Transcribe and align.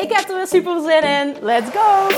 Ik 0.00 0.12
heb 0.12 0.28
er 0.28 0.36
weer 0.36 0.46
super 0.46 0.80
zin 0.80 1.02
in. 1.02 1.36
Let's 1.40 1.70
go! 1.70 2.08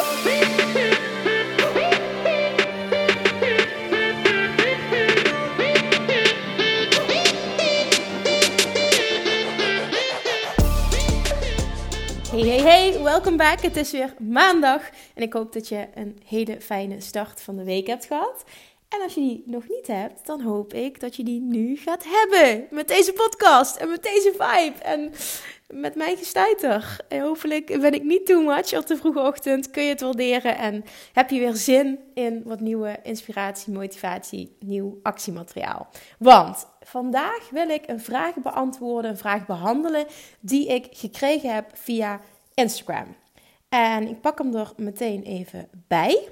Hey, 12.31 12.41
hey, 12.41 12.61
hey, 12.61 13.03
welkom 13.03 13.37
back. 13.37 13.61
Het 13.61 13.77
is 13.77 13.91
weer 13.91 14.15
maandag 14.19 14.83
en 15.15 15.23
ik 15.23 15.33
hoop 15.33 15.53
dat 15.53 15.69
je 15.69 15.89
een 15.95 16.21
hele 16.27 16.61
fijne 16.61 17.01
start 17.01 17.43
van 17.43 17.57
de 17.57 17.65
week 17.65 17.87
hebt 17.87 18.05
gehad. 18.05 18.45
En 18.93 19.03
als 19.03 19.15
je 19.15 19.21
die 19.21 19.43
nog 19.47 19.69
niet 19.69 19.87
hebt, 19.87 20.27
dan 20.27 20.41
hoop 20.41 20.75
ik 20.75 21.01
dat 21.01 21.17
je 21.17 21.25
die 21.25 21.41
nu 21.41 21.77
gaat 21.77 22.05
hebben. 22.05 22.67
Met 22.71 22.89
deze 22.89 23.13
podcast 23.13 23.77
en 23.77 23.89
met 23.89 24.03
deze 24.03 24.33
vibe 24.33 24.79
en 24.83 25.13
met 25.73 25.95
mijn 25.95 26.17
gestuiter. 26.17 26.97
En 27.09 27.21
hopelijk 27.21 27.81
ben 27.81 27.93
ik 27.93 28.03
niet 28.03 28.27
too 28.27 28.43
much 28.43 28.77
op 28.77 28.87
de 28.87 28.97
vroege 28.97 29.21
ochtend. 29.21 29.71
Kun 29.71 29.83
je 29.83 29.89
het 29.89 30.01
waarderen 30.01 30.57
en 30.57 30.85
heb 31.13 31.31
je 31.31 31.39
weer 31.39 31.55
zin 31.55 31.99
in 32.15 32.43
wat 32.45 32.61
nieuwe 32.61 32.99
inspiratie, 33.03 33.73
motivatie, 33.73 34.57
nieuw 34.61 34.99
actiemateriaal. 35.03 35.89
Want 36.19 36.67
vandaag 36.81 37.51
wil 37.51 37.69
ik 37.69 37.89
een 37.89 38.01
vraag 38.01 38.35
beantwoorden, 38.35 39.11
een 39.11 39.17
vraag 39.17 39.47
behandelen 39.47 40.07
die 40.41 40.67
ik 40.67 40.87
gekregen 40.91 41.55
heb 41.55 41.71
via 41.75 42.21
Instagram. 42.55 43.17
En 43.69 44.09
ik 44.09 44.21
pak 44.21 44.39
hem 44.39 44.55
er 44.55 44.73
meteen 44.77 45.23
even 45.23 45.69
bij. 45.89 46.29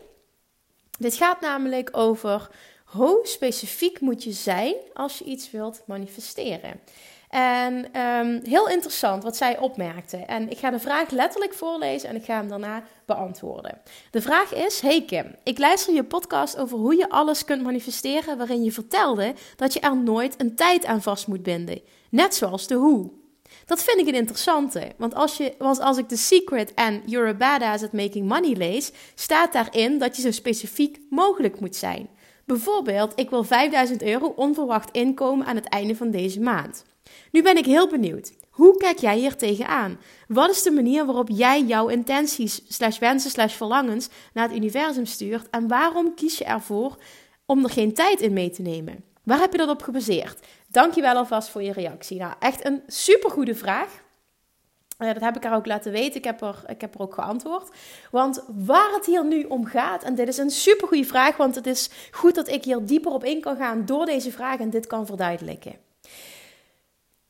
Dit 1.01 1.15
gaat 1.15 1.41
namelijk 1.41 1.89
over 1.93 2.51
hoe 2.85 3.21
specifiek 3.23 4.01
moet 4.01 4.25
je 4.25 4.33
zijn 4.33 4.75
als 4.95 5.19
je 5.19 5.25
iets 5.25 5.51
wilt 5.51 5.83
manifesteren. 5.87 6.81
En 7.29 8.01
um, 8.01 8.41
heel 8.45 8.69
interessant 8.69 9.23
wat 9.23 9.37
zij 9.37 9.59
opmerkte. 9.59 10.17
En 10.17 10.51
ik 10.51 10.59
ga 10.59 10.71
de 10.71 10.79
vraag 10.79 11.11
letterlijk 11.11 11.55
voorlezen 11.55 12.09
en 12.09 12.17
ik 12.17 12.25
ga 12.25 12.35
hem 12.35 12.49
daarna 12.49 12.83
beantwoorden. 13.07 13.81
De 14.11 14.23
vraag 14.23 14.55
is: 14.55 14.81
Hey 14.81 15.05
Kim, 15.05 15.35
ik 15.43 15.59
luister 15.59 15.95
je 15.95 16.05
podcast 16.05 16.57
over 16.57 16.79
hoe 16.79 16.97
je 16.97 17.09
alles 17.09 17.45
kunt 17.45 17.63
manifesteren, 17.63 18.39
waarin 18.39 18.65
je 18.65 18.73
vertelde 18.73 19.35
dat 19.57 19.73
je 19.73 19.81
er 19.81 19.97
nooit 19.97 20.41
een 20.41 20.55
tijd 20.55 20.85
aan 20.85 21.03
vast 21.03 21.27
moet 21.27 21.43
binden. 21.43 21.81
Net 22.11 22.35
zoals 22.35 22.67
de 22.67 22.75
hoe. 22.75 23.20
Dat 23.71 23.83
vind 23.83 23.99
ik 23.99 24.07
een 24.07 24.21
interessante. 24.21 24.93
Want 24.97 25.15
als, 25.15 25.37
je, 25.37 25.55
want 25.59 25.81
als 25.81 25.99
ik 25.99 26.09
The 26.09 26.17
Secret 26.17 26.75
en 26.75 27.03
You're 27.07 27.29
a 27.29 27.35
Badass 27.35 27.85
at 27.85 27.93
Making 27.93 28.29
Money 28.29 28.57
lees, 28.57 28.93
staat 29.15 29.53
daarin 29.53 29.99
dat 29.99 30.17
je 30.17 30.23
zo 30.23 30.31
specifiek 30.31 31.01
mogelijk 31.11 31.61
moet 31.61 31.77
zijn. 31.77 32.09
Bijvoorbeeld, 32.45 33.13
ik 33.17 33.31
wil 33.31 33.45
5000 33.45 34.03
euro 34.03 34.27
onverwacht 34.27 34.91
inkomen 34.91 35.47
aan 35.47 35.57
het 35.57 35.69
einde 35.69 35.97
van 35.97 36.11
deze 36.11 36.41
maand. 36.41 36.85
Nu 37.33 37.43
ben 37.43 37.57
ik 37.57 37.65
heel 37.65 37.89
benieuwd. 37.89 38.33
Hoe 38.51 38.77
kijk 38.77 38.99
jij 38.99 39.19
hier 39.19 39.37
tegenaan? 39.37 39.99
Wat 40.29 40.51
is 40.51 40.63
de 40.63 40.71
manier 40.71 41.07
waarop 41.07 41.29
jij 41.33 41.63
jouw 41.63 41.89
intenties, 41.89 42.63
slash 42.69 42.99
wensen, 42.99 43.31
slash 43.31 43.55
verlangens 43.55 44.09
naar 44.33 44.49
het 44.49 44.57
universum 44.57 45.07
stuurt? 45.07 45.51
En 45.51 45.69
waarom 45.69 46.15
kies 46.15 46.39
je 46.39 46.45
ervoor 46.45 46.97
om 47.47 47.65
er 47.65 47.71
geen 47.71 47.95
tijd 47.95 48.21
in 48.21 48.33
mee 48.33 48.51
te 48.51 48.63
nemen? 48.63 49.05
Waar 49.23 49.41
heb 49.41 49.53
je 49.53 49.59
dat 49.59 49.69
op 49.69 49.83
gebaseerd? 49.83 50.39
Dankjewel 50.71 51.17
alvast 51.17 51.49
voor 51.49 51.63
je 51.63 51.73
reactie. 51.73 52.19
Nou, 52.19 52.35
echt 52.39 52.65
een 52.65 52.83
supergoede 52.87 53.55
vraag. 53.55 54.03
Uh, 54.99 55.13
dat 55.13 55.23
heb 55.23 55.37
ik 55.37 55.43
haar 55.43 55.57
ook 55.57 55.67
laten 55.67 55.93
weten. 55.93 56.17
Ik 56.17 56.25
heb, 56.25 56.41
er, 56.41 56.63
ik 56.67 56.81
heb 56.81 56.95
er 56.95 57.01
ook 57.01 57.15
geantwoord. 57.15 57.69
Want 58.11 58.45
waar 58.49 58.93
het 58.93 59.07
hier 59.07 59.25
nu 59.25 59.45
om 59.45 59.67
gaat, 59.67 60.03
en 60.03 60.15
dit 60.15 60.29
is 60.29 60.37
een 60.37 60.51
supergoede 60.51 61.05
vraag, 61.05 61.37
want 61.37 61.55
het 61.55 61.67
is 61.67 61.91
goed 62.11 62.35
dat 62.35 62.49
ik 62.49 62.65
hier 62.65 62.85
dieper 62.85 63.13
op 63.13 63.25
in 63.25 63.41
kan 63.41 63.57
gaan 63.57 63.87
door 63.87 64.07
deze 64.07 64.33
vraag 64.33 64.59
en 64.59 64.71
dit 64.71 64.87
kan 64.87 65.07
verduidelijken. 65.07 65.77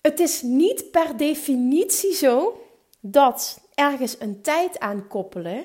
Het 0.00 0.20
is 0.20 0.42
niet 0.42 0.90
per 0.90 1.16
definitie 1.16 2.14
zo 2.14 2.62
dat 3.00 3.60
ergens 3.74 4.16
een 4.18 4.42
tijd 4.42 4.78
aan 4.78 5.08
koppelen 5.08 5.64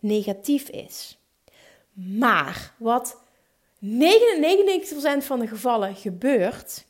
negatief 0.00 0.68
is. 0.68 1.18
Maar 1.92 2.74
wat 2.76 3.23
99% 3.84 5.24
van 5.24 5.38
de 5.38 5.46
gevallen 5.46 5.94
gebeurt, 5.94 6.84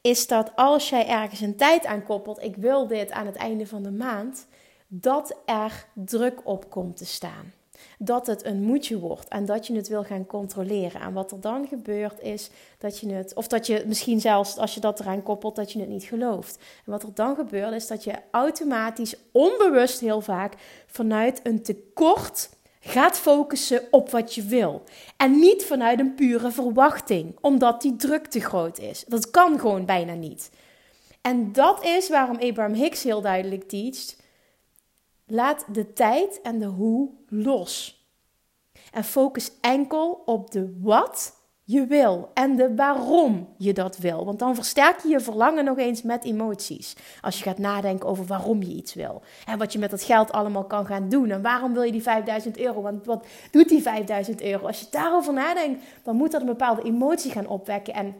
is 0.00 0.26
dat 0.26 0.52
als 0.54 0.88
jij 0.88 1.06
ergens 1.06 1.40
een 1.40 1.56
tijd 1.56 1.86
aan 1.86 2.02
koppelt, 2.02 2.42
ik 2.42 2.56
wil 2.56 2.86
dit 2.86 3.10
aan 3.10 3.26
het 3.26 3.36
einde 3.36 3.66
van 3.66 3.82
de 3.82 3.90
maand, 3.90 4.46
dat 4.86 5.36
er 5.44 5.86
druk 5.94 6.40
op 6.44 6.70
komt 6.70 6.96
te 6.96 7.04
staan. 7.04 7.52
Dat 7.98 8.26
het 8.26 8.44
een 8.44 8.62
moedje 8.62 8.98
wordt 8.98 9.28
en 9.28 9.44
dat 9.44 9.66
je 9.66 9.74
het 9.74 9.88
wil 9.88 10.04
gaan 10.04 10.26
controleren. 10.26 11.00
En 11.00 11.12
wat 11.12 11.32
er 11.32 11.40
dan 11.40 11.66
gebeurt 11.66 12.20
is 12.20 12.50
dat 12.78 12.98
je 12.98 13.12
het, 13.12 13.34
of 13.34 13.46
dat 13.46 13.66
je 13.66 13.84
misschien 13.86 14.20
zelfs 14.20 14.56
als 14.56 14.74
je 14.74 14.80
dat 14.80 15.00
eraan 15.00 15.22
koppelt, 15.22 15.56
dat 15.56 15.72
je 15.72 15.80
het 15.80 15.88
niet 15.88 16.04
gelooft. 16.04 16.58
En 16.84 16.92
wat 16.92 17.02
er 17.02 17.14
dan 17.14 17.34
gebeurt 17.34 17.74
is 17.74 17.86
dat 17.86 18.04
je 18.04 18.14
automatisch, 18.30 19.14
onbewust 19.32 20.00
heel 20.00 20.20
vaak, 20.20 20.54
vanuit 20.86 21.40
een 21.42 21.62
tekort 21.62 22.48
gaat 22.80 23.18
focussen 23.18 23.82
op 23.90 24.10
wat 24.10 24.34
je 24.34 24.42
wil. 24.42 24.82
En 25.16 25.38
niet 25.38 25.64
vanuit 25.64 25.98
een 25.98 26.14
pure 26.14 26.50
verwachting, 26.50 27.38
omdat 27.40 27.82
die 27.82 27.96
druk 27.96 28.26
te 28.26 28.40
groot 28.40 28.78
is. 28.78 29.04
Dat 29.08 29.30
kan 29.30 29.58
gewoon 29.58 29.84
bijna 29.84 30.14
niet. 30.14 30.50
En 31.20 31.52
dat 31.52 31.84
is 31.84 32.08
waarom 32.08 32.38
Abraham 32.38 32.74
Hicks 32.74 33.02
heel 33.02 33.20
duidelijk 33.20 33.68
teacht: 33.68 34.22
laat 35.26 35.64
de 35.72 35.92
tijd 35.92 36.40
en 36.40 36.58
de 36.58 36.66
hoe 36.66 37.10
los. 37.28 38.04
En 38.92 39.04
focus 39.04 39.50
enkel 39.60 40.22
op 40.24 40.50
de 40.50 40.76
wat 40.80 41.39
je 41.70 41.86
wil 41.86 42.30
en 42.34 42.56
de 42.56 42.74
waarom 42.74 43.48
je 43.56 43.72
dat 43.72 43.98
wil. 43.98 44.24
Want 44.24 44.38
dan 44.38 44.54
versterk 44.54 45.02
je 45.02 45.08
je 45.08 45.20
verlangen 45.20 45.64
nog 45.64 45.78
eens 45.78 46.02
met 46.02 46.24
emoties. 46.24 46.96
Als 47.20 47.38
je 47.38 47.42
gaat 47.42 47.58
nadenken 47.58 48.08
over 48.08 48.24
waarom 48.24 48.62
je 48.62 48.74
iets 48.74 48.94
wil. 48.94 49.22
En 49.46 49.58
wat 49.58 49.72
je 49.72 49.78
met 49.78 49.90
dat 49.90 50.02
geld 50.02 50.32
allemaal 50.32 50.64
kan 50.64 50.86
gaan 50.86 51.08
doen. 51.08 51.30
En 51.30 51.42
waarom 51.42 51.72
wil 51.72 51.82
je 51.82 51.92
die 51.92 52.02
5000 52.02 52.58
euro? 52.58 52.82
Want 52.82 53.06
wat 53.06 53.26
doet 53.50 53.68
die 53.68 53.82
5000 53.82 54.42
euro? 54.42 54.66
Als 54.66 54.80
je 54.80 54.86
daarover 54.90 55.32
nadenkt, 55.32 55.84
dan 56.02 56.16
moet 56.16 56.30
dat 56.30 56.40
een 56.40 56.46
bepaalde 56.46 56.82
emotie 56.82 57.30
gaan 57.30 57.46
opwekken. 57.46 57.94
En 57.94 58.14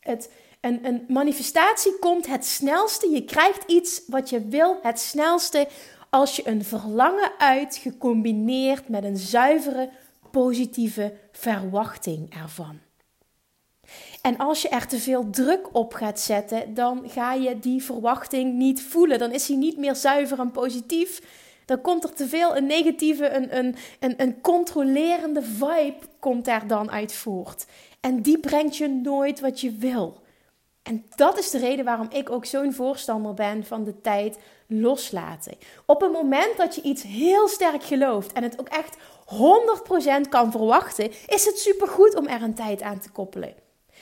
het, 0.00 0.30
een, 0.60 0.86
een 0.86 1.04
manifestatie 1.08 1.98
komt 1.98 2.26
het 2.26 2.44
snelste. 2.44 3.10
Je 3.10 3.24
krijgt 3.24 3.70
iets 3.70 4.02
wat 4.06 4.30
je 4.30 4.46
wil 4.46 4.78
het 4.82 5.00
snelste 5.00 5.68
als 6.10 6.36
je 6.36 6.48
een 6.48 6.64
verlangen 6.64 7.30
uit 7.38 7.76
gecombineerd 7.76 8.88
met 8.88 9.04
een 9.04 9.16
zuivere 9.16 9.90
positieve 10.30 11.12
verwachting 11.38 12.34
ervan. 12.42 12.78
En 14.22 14.36
als 14.36 14.62
je 14.62 14.68
er 14.68 14.86
te 14.86 14.98
veel 14.98 15.30
druk 15.30 15.68
op 15.72 15.94
gaat 15.94 16.20
zetten, 16.20 16.74
dan 16.74 17.02
ga 17.06 17.32
je 17.32 17.58
die 17.58 17.82
verwachting 17.82 18.54
niet 18.54 18.82
voelen. 18.82 19.18
Dan 19.18 19.32
is 19.32 19.48
hij 19.48 19.56
niet 19.56 19.76
meer 19.76 19.94
zuiver 19.94 20.38
en 20.38 20.50
positief. 20.50 21.22
Dan 21.64 21.80
komt 21.80 22.04
er 22.04 22.14
te 22.14 22.28
veel 22.28 22.56
een 22.56 22.66
negatieve, 22.66 23.30
een, 23.30 23.56
een, 23.56 23.74
een, 24.00 24.14
een 24.16 24.40
controlerende 24.40 25.42
vibe 25.42 25.98
komt 26.18 26.44
daar 26.44 26.66
dan 26.66 26.90
uit 26.90 27.12
voort. 27.12 27.66
En 28.00 28.22
die 28.22 28.38
brengt 28.38 28.76
je 28.76 28.88
nooit 28.88 29.40
wat 29.40 29.60
je 29.60 29.72
wil. 29.72 30.24
En 30.82 31.04
dat 31.16 31.38
is 31.38 31.50
de 31.50 31.58
reden 31.58 31.84
waarom 31.84 32.08
ik 32.10 32.30
ook 32.30 32.44
zo'n 32.44 32.72
voorstander 32.72 33.34
ben 33.34 33.64
van 33.64 33.84
de 33.84 34.00
tijd 34.00 34.38
loslaten. 34.66 35.56
Op 35.86 36.00
het 36.00 36.12
moment 36.12 36.56
dat 36.56 36.74
je 36.74 36.82
iets 36.82 37.02
heel 37.02 37.48
sterk 37.48 37.82
gelooft 37.82 38.32
en 38.32 38.42
het 38.42 38.60
ook 38.60 38.68
echt 38.68 38.96
100% 39.34 40.28
kan 40.28 40.50
verwachten, 40.50 41.10
is 41.26 41.44
het 41.44 41.58
supergoed 41.58 42.14
om 42.14 42.26
er 42.26 42.42
een 42.42 42.54
tijd 42.54 42.82
aan 42.82 42.98
te 42.98 43.10
koppelen. 43.10 43.54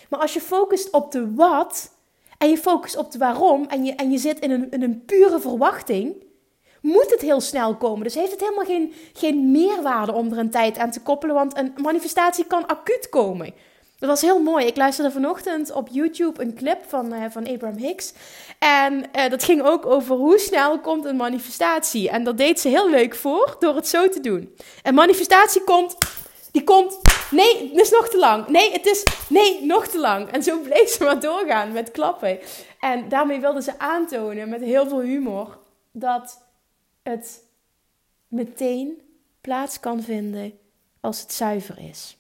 Maar 0.09 0.21
als 0.21 0.35
je 0.35 0.41
focust 0.41 0.91
op 0.91 1.13
de 1.13 1.35
wat 1.35 1.91
en 2.39 2.49
je 2.49 2.59
focust 2.59 2.97
op 2.97 3.13
de 3.13 3.19
waarom 3.19 3.67
en 3.67 3.85
je, 3.85 3.95
en 3.95 4.11
je 4.11 4.19
zit 4.19 4.39
in 4.39 4.51
een, 4.51 4.83
een 4.83 5.05
pure 5.05 5.41
verwachting, 5.41 6.25
moet 6.81 7.11
het 7.11 7.21
heel 7.21 7.41
snel 7.41 7.77
komen. 7.77 8.05
Dus 8.05 8.15
heeft 8.15 8.31
het 8.31 8.41
helemaal 8.41 8.65
geen, 8.65 8.93
geen 9.13 9.51
meerwaarde 9.51 10.13
om 10.13 10.33
er 10.33 10.39
een 10.39 10.51
tijd 10.51 10.79
aan 10.79 10.91
te 10.91 11.01
koppelen, 11.01 11.35
want 11.35 11.57
een 11.57 11.75
manifestatie 11.77 12.45
kan 12.45 12.67
acuut 12.67 13.09
komen. 13.09 13.55
Dat 14.05 14.21
was 14.21 14.31
heel 14.31 14.43
mooi. 14.43 14.67
Ik 14.67 14.77
luisterde 14.77 15.11
vanochtend 15.11 15.73
op 15.73 15.89
YouTube 15.91 16.43
een 16.43 16.55
clip 16.55 16.85
van, 16.87 17.15
uh, 17.15 17.25
van 17.31 17.49
Abraham 17.49 17.79
Hicks. 17.79 18.13
En 18.59 19.05
uh, 19.17 19.29
dat 19.29 19.45
ging 19.45 19.63
ook 19.63 19.87
over 19.87 20.17
hoe 20.17 20.39
snel 20.39 20.81
komt 20.81 21.05
een 21.05 21.17
manifestatie. 21.17 22.11
En 22.11 22.25
dat 22.25 22.37
deed 22.37 22.61
ze 22.61 22.69
heel 22.69 22.91
leuk 22.91 23.15
voor 23.15 23.57
door 23.59 23.75
het 23.75 23.89
zo 23.89 24.09
te 24.09 24.21
doen. 24.21 24.57
Een 24.83 24.95
manifestatie 24.95 25.65
komt, 25.65 25.97
die 26.51 26.65
komt, 26.65 26.99
nee, 27.31 27.71
het 27.71 27.81
is 27.81 27.91
nog 27.91 28.09
te 28.09 28.19
lang. 28.19 28.49
Nee, 28.49 28.73
het 28.73 28.87
is, 28.87 29.03
nee, 29.29 29.65
nog 29.65 29.87
te 29.87 29.99
lang. 29.99 30.31
En 30.31 30.43
zo 30.43 30.59
bleef 30.61 30.89
ze 30.89 31.05
maar 31.05 31.21
doorgaan 31.21 31.73
met 31.73 31.91
klappen. 31.91 32.39
En 32.81 33.09
daarmee 33.09 33.41
wilde 33.41 33.63
ze 33.63 33.79
aantonen 33.79 34.49
met 34.49 34.61
heel 34.61 34.89
veel 34.89 35.01
humor 35.01 35.59
dat 35.93 36.41
het 37.03 37.43
meteen 38.29 39.03
plaats 39.41 39.81
kan 39.81 40.03
vinden 40.03 40.59
als 41.01 41.21
het 41.21 41.33
zuiver 41.33 41.79
is. 41.91 42.17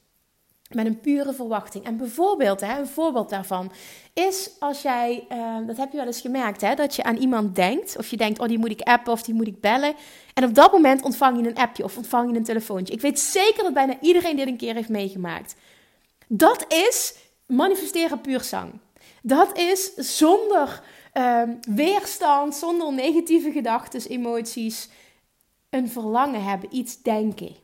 Met 0.75 0.87
een 0.87 1.00
pure 1.00 1.32
verwachting. 1.32 1.85
En 1.85 1.97
bijvoorbeeld, 1.97 2.61
hè, 2.61 2.79
een 2.79 2.87
voorbeeld 2.87 3.31
daarvan 3.31 3.73
is 4.12 4.50
als 4.59 4.82
jij, 4.82 5.26
uh, 5.32 5.56
dat 5.67 5.76
heb 5.76 5.91
je 5.91 5.97
wel 5.97 6.06
eens 6.06 6.21
gemerkt, 6.21 6.61
hè, 6.61 6.75
dat 6.75 6.97
je 6.97 7.03
aan 7.03 7.17
iemand 7.17 7.55
denkt. 7.55 7.97
Of 7.99 8.06
je 8.09 8.17
denkt, 8.17 8.38
oh 8.38 8.49
die 8.49 8.59
moet 8.59 8.71
ik 8.71 8.81
appen 8.81 9.12
of 9.12 9.23
die 9.23 9.35
moet 9.35 9.47
ik 9.47 9.61
bellen. 9.61 9.94
En 10.35 10.44
op 10.44 10.55
dat 10.55 10.73
moment 10.73 11.03
ontvang 11.03 11.41
je 11.41 11.49
een 11.49 11.56
appje 11.56 11.85
of 11.85 11.97
ontvang 11.97 12.31
je 12.31 12.37
een 12.37 12.44
telefoontje. 12.44 12.94
Ik 12.94 13.00
weet 13.00 13.21
zeker 13.21 13.62
dat 13.62 13.75
bijna 13.75 13.97
iedereen 14.00 14.37
dit 14.37 14.47
een 14.47 14.56
keer 14.56 14.75
heeft 14.75 14.88
meegemaakt. 14.88 15.55
Dat 16.29 16.65
is 16.73 17.15
manifesteren 17.47 18.20
puur 18.20 18.41
zang. 18.41 18.73
Dat 19.23 19.59
is 19.59 19.94
zonder 19.94 20.82
uh, 21.15 21.43
weerstand, 21.61 22.55
zonder 22.55 22.93
negatieve 22.93 23.53
gedachten, 23.53 24.09
emoties, 24.09 24.88
een 25.70 25.88
verlangen 25.88 26.44
hebben, 26.44 26.77
iets 26.77 27.03
denken 27.03 27.63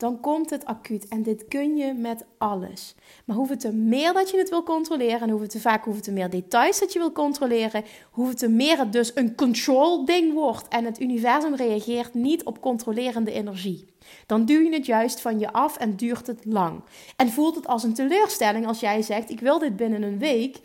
dan 0.00 0.20
komt 0.20 0.50
het 0.50 0.64
acuut. 0.64 1.08
En 1.08 1.22
dit 1.22 1.48
kun 1.48 1.76
je 1.76 1.92
met 1.92 2.24
alles. 2.38 2.94
Maar 3.24 3.36
hoeveel 3.36 3.56
te 3.56 3.72
meer 3.72 4.12
dat 4.12 4.30
je 4.30 4.38
het 4.38 4.48
wil 4.48 4.62
controleren, 4.62 5.20
en 5.20 5.30
hoeveel 5.30 5.48
te 5.48 5.60
vaak, 5.60 5.84
hoeveel 5.84 6.02
te 6.02 6.12
meer 6.12 6.30
details 6.30 6.80
dat 6.80 6.92
je 6.92 6.98
wil 6.98 7.12
controleren, 7.12 7.84
hoeveel 8.10 8.34
te 8.34 8.48
meer 8.48 8.78
het 8.78 8.92
dus 8.92 9.12
een 9.14 9.34
control 9.34 10.04
ding 10.04 10.32
wordt. 10.32 10.68
En 10.68 10.84
het 10.84 11.00
universum 11.00 11.54
reageert 11.54 12.14
niet 12.14 12.44
op 12.44 12.60
controlerende 12.60 13.32
energie. 13.32 13.94
Dan 14.26 14.44
duw 14.44 14.60
je 14.60 14.72
het 14.72 14.86
juist 14.86 15.20
van 15.20 15.38
je 15.38 15.52
af 15.52 15.76
en 15.76 15.96
duurt 15.96 16.26
het 16.26 16.44
lang. 16.44 16.82
En 17.16 17.28
voelt 17.28 17.54
het 17.54 17.66
als 17.66 17.82
een 17.82 17.94
teleurstelling 17.94 18.66
als 18.66 18.80
jij 18.80 19.02
zegt: 19.02 19.30
Ik 19.30 19.40
wil 19.40 19.58
dit 19.58 19.76
binnen 19.76 20.02
een 20.02 20.18
week 20.18 20.60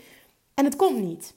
en 0.54 0.66
het 0.66 0.76
komt 0.76 1.00
niet. 1.00 1.34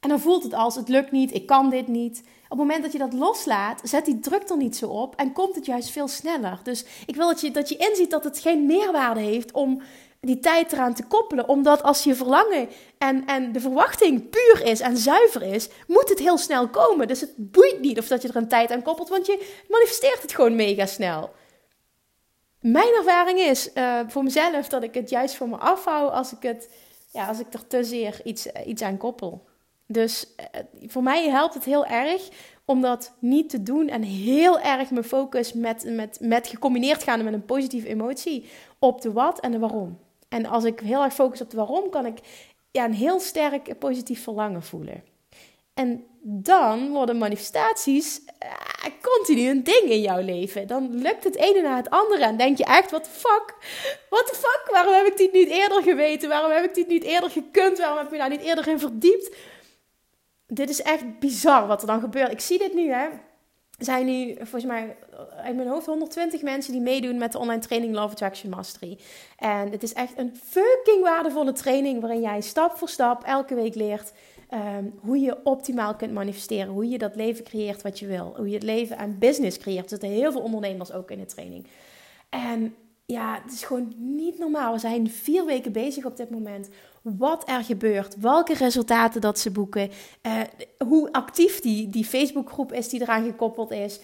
En 0.00 0.08
dan 0.08 0.20
voelt 0.20 0.42
het 0.42 0.54
als: 0.54 0.74
Het 0.74 0.88
lukt 0.88 1.10
niet, 1.10 1.34
ik 1.34 1.46
kan 1.46 1.70
dit 1.70 1.88
niet. 1.88 2.22
Op 2.48 2.58
het 2.58 2.66
moment 2.66 2.82
dat 2.82 2.92
je 2.92 2.98
dat 2.98 3.12
loslaat, 3.12 3.80
zet 3.84 4.04
die 4.04 4.20
druk 4.20 4.48
er 4.48 4.56
niet 4.56 4.76
zo 4.76 4.86
op 4.86 5.16
en 5.16 5.32
komt 5.32 5.54
het 5.54 5.66
juist 5.66 5.90
veel 5.90 6.08
sneller. 6.08 6.60
Dus 6.62 6.84
ik 7.06 7.16
wil 7.16 7.26
dat 7.26 7.40
je, 7.40 7.50
dat 7.50 7.68
je 7.68 7.76
inziet 7.76 8.10
dat 8.10 8.24
het 8.24 8.38
geen 8.38 8.66
meerwaarde 8.66 9.20
heeft 9.20 9.52
om 9.52 9.82
die 10.20 10.38
tijd 10.38 10.72
eraan 10.72 10.94
te 10.94 11.06
koppelen. 11.06 11.48
Omdat 11.48 11.82
als 11.82 12.04
je 12.04 12.14
verlangen 12.14 12.68
en, 12.98 13.26
en 13.26 13.52
de 13.52 13.60
verwachting 13.60 14.30
puur 14.30 14.64
is 14.64 14.80
en 14.80 14.96
zuiver 14.96 15.42
is, 15.42 15.68
moet 15.86 16.08
het 16.08 16.18
heel 16.18 16.38
snel 16.38 16.68
komen. 16.68 17.08
Dus 17.08 17.20
het 17.20 17.32
boeit 17.36 17.80
niet 17.80 17.98
of 17.98 18.08
dat 18.08 18.22
je 18.22 18.28
er 18.28 18.36
een 18.36 18.48
tijd 18.48 18.70
aan 18.70 18.82
koppelt, 18.82 19.08
want 19.08 19.26
je 19.26 19.62
manifesteert 19.68 20.22
het 20.22 20.34
gewoon 20.34 20.56
mega 20.56 20.86
snel. 20.86 21.30
Mijn 22.60 22.94
ervaring 22.94 23.38
is 23.38 23.70
uh, 23.74 24.00
voor 24.06 24.22
mezelf 24.22 24.68
dat 24.68 24.82
ik 24.82 24.94
het 24.94 25.10
juist 25.10 25.34
voor 25.34 25.48
me 25.48 25.56
afhoud 25.56 26.12
als 26.12 26.32
ik, 26.32 26.42
het, 26.42 26.70
ja, 27.12 27.26
als 27.26 27.38
ik 27.38 27.46
er 27.52 27.66
te 27.66 27.84
zeer 27.84 28.20
iets, 28.24 28.46
iets 28.66 28.82
aan 28.82 28.96
koppel. 28.96 29.47
Dus 29.90 30.34
eh, 30.36 30.60
voor 30.86 31.02
mij 31.02 31.28
helpt 31.28 31.54
het 31.54 31.64
heel 31.64 31.86
erg 31.86 32.28
om 32.64 32.80
dat 32.80 33.14
niet 33.18 33.50
te 33.50 33.62
doen 33.62 33.88
en 33.88 34.02
heel 34.02 34.60
erg 34.60 34.90
mijn 34.90 35.04
focus 35.04 35.52
met, 35.52 35.84
met, 35.84 36.18
met 36.20 36.48
gecombineerd 36.48 37.02
gaan 37.02 37.24
met 37.24 37.32
een 37.32 37.44
positieve 37.44 37.88
emotie 37.88 38.48
op 38.78 39.00
de 39.00 39.12
wat 39.12 39.40
en 39.40 39.52
de 39.52 39.58
waarom. 39.58 39.98
En 40.28 40.46
als 40.46 40.64
ik 40.64 40.80
heel 40.80 41.02
erg 41.02 41.14
focus 41.14 41.40
op 41.40 41.50
de 41.50 41.56
waarom, 41.56 41.90
kan 41.90 42.06
ik 42.06 42.18
ja, 42.70 42.84
een 42.84 42.92
heel 42.92 43.20
sterk 43.20 43.78
positief 43.78 44.22
verlangen 44.22 44.62
voelen. 44.62 45.02
En 45.74 46.04
dan 46.20 46.90
worden 46.90 47.18
manifestaties 47.18 48.20
eh, 48.38 48.50
continu 49.02 49.48
een 49.48 49.64
ding 49.64 49.82
in 49.82 50.00
jouw 50.00 50.20
leven. 50.20 50.66
Dan 50.66 50.94
lukt 50.94 51.24
het 51.24 51.36
ene 51.36 51.60
na 51.60 51.76
het 51.76 51.90
andere. 51.90 52.24
En 52.24 52.36
denk 52.36 52.58
je 52.58 52.64
echt, 52.64 52.90
wat 52.90 53.08
fuck? 53.08 53.54
The 54.10 54.34
fuck? 54.34 54.68
Waarom 54.70 54.94
heb 54.94 55.06
ik 55.06 55.16
dit 55.16 55.32
niet 55.32 55.48
eerder 55.48 55.82
geweten? 55.82 56.28
Waarom 56.28 56.50
heb 56.50 56.64
ik 56.64 56.74
dit 56.74 56.88
niet 56.88 57.02
eerder 57.02 57.30
gekund? 57.30 57.78
Waarom 57.78 57.96
heb 57.96 58.06
ik 58.06 58.12
me 58.12 58.18
daar 58.18 58.28
niet 58.28 58.40
eerder 58.40 58.68
in 58.68 58.78
verdiept? 58.78 59.36
Dit 60.48 60.70
is 60.70 60.82
echt 60.82 61.18
bizar 61.18 61.66
wat 61.66 61.80
er 61.80 61.86
dan 61.86 62.00
gebeurt. 62.00 62.32
Ik 62.32 62.40
zie 62.40 62.58
dit 62.58 62.74
nu, 62.74 62.90
hè. 62.90 63.08
Er 63.78 63.84
zijn 63.84 64.06
nu, 64.06 64.34
volgens 64.34 64.64
mij, 64.64 64.96
in 65.46 65.56
mijn 65.56 65.68
hoofd 65.68 65.86
120 65.86 66.42
mensen 66.42 66.72
die 66.72 66.80
meedoen 66.80 67.18
met 67.18 67.32
de 67.32 67.38
online 67.38 67.60
training 67.60 67.94
Love 67.94 68.12
Attraction 68.12 68.50
Mastery. 68.50 68.98
En 69.36 69.70
het 69.70 69.82
is 69.82 69.92
echt 69.92 70.18
een 70.18 70.36
fucking 70.44 71.02
waardevolle 71.02 71.52
training 71.52 72.00
waarin 72.00 72.20
jij 72.20 72.40
stap 72.40 72.76
voor 72.76 72.88
stap 72.88 73.22
elke 73.22 73.54
week 73.54 73.74
leert 73.74 74.12
ehm, 74.48 74.84
hoe 75.00 75.20
je 75.20 75.44
optimaal 75.44 75.94
kunt 75.94 76.12
manifesteren. 76.12 76.72
Hoe 76.72 76.88
je 76.88 76.98
dat 76.98 77.16
leven 77.16 77.44
creëert 77.44 77.82
wat 77.82 77.98
je 77.98 78.06
wil. 78.06 78.34
Hoe 78.36 78.48
je 78.48 78.54
het 78.54 78.62
leven 78.62 78.98
en 78.98 79.18
business 79.18 79.58
creëert. 79.58 79.84
Er 79.84 79.88
zitten 79.88 80.08
heel 80.08 80.32
veel 80.32 80.42
ondernemers 80.42 80.92
ook 80.92 81.10
in 81.10 81.18
de 81.18 81.26
training. 81.26 81.66
En 82.28 82.74
ja, 83.06 83.40
het 83.42 83.52
is 83.52 83.64
gewoon 83.64 83.92
niet 83.96 84.38
normaal. 84.38 84.72
We 84.72 84.78
zijn 84.78 85.10
vier 85.10 85.44
weken 85.44 85.72
bezig 85.72 86.04
op 86.04 86.16
dit 86.16 86.30
moment 86.30 86.68
wat 87.16 87.48
er 87.48 87.64
gebeurt, 87.64 88.16
welke 88.20 88.54
resultaten 88.54 89.20
dat 89.20 89.38
ze 89.38 89.50
boeken, 89.50 89.90
uh, 90.22 90.40
hoe 90.88 91.12
actief 91.12 91.60
die, 91.60 91.88
die 91.88 92.04
Facebookgroep 92.04 92.72
is 92.72 92.88
die 92.88 93.00
eraan 93.00 93.24
gekoppeld 93.24 93.70
is 93.70 94.00